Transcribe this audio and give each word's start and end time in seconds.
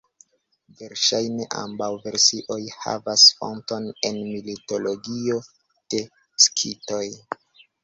Verŝajne 0.77 1.45
ambaŭ 1.63 1.89
versioj 2.05 2.57
havas 2.87 3.27
fonton 3.43 3.87
en 4.11 4.19
mitologio 4.49 5.39
de 5.95 6.03
Skitoj. 6.49 7.07